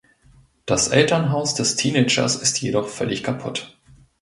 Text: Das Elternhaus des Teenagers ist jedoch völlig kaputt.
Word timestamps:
Das 0.65 0.87
Elternhaus 0.87 1.53
des 1.53 1.75
Teenagers 1.75 2.35
ist 2.35 2.59
jedoch 2.59 2.87
völlig 2.87 3.21
kaputt. 3.21 3.77